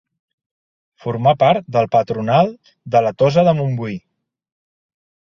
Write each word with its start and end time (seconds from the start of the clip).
Formà 1.03 1.33
part 1.43 1.67
del 1.75 1.89
Patronat 1.95 2.71
de 2.95 3.01
la 3.07 3.11
Tossa 3.23 3.43
de 3.49 3.53
Montbui. 3.61 3.99